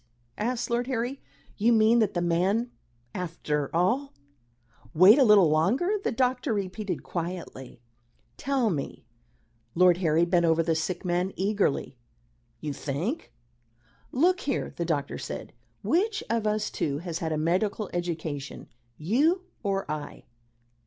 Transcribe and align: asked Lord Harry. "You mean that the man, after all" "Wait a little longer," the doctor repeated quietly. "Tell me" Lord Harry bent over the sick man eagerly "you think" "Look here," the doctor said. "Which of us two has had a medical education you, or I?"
asked 0.39 0.71
Lord 0.71 0.87
Harry. 0.87 1.21
"You 1.57 1.71
mean 1.71 1.99
that 1.99 2.15
the 2.15 2.23
man, 2.23 2.71
after 3.13 3.69
all" 3.71 4.13
"Wait 4.95 5.19
a 5.19 5.23
little 5.23 5.49
longer," 5.49 5.99
the 6.03 6.11
doctor 6.11 6.55
repeated 6.55 7.03
quietly. 7.03 7.83
"Tell 8.35 8.71
me" 8.71 9.05
Lord 9.75 9.97
Harry 9.97 10.25
bent 10.25 10.43
over 10.43 10.63
the 10.63 10.73
sick 10.73 11.05
man 11.05 11.31
eagerly 11.35 11.99
"you 12.61 12.73
think" 12.73 13.31
"Look 14.11 14.39
here," 14.39 14.73
the 14.75 14.85
doctor 14.85 15.19
said. 15.19 15.53
"Which 15.83 16.23
of 16.31 16.47
us 16.47 16.71
two 16.71 16.97
has 16.97 17.19
had 17.19 17.31
a 17.31 17.37
medical 17.37 17.87
education 17.93 18.69
you, 18.97 19.43
or 19.61 19.85
I?" 19.87 20.23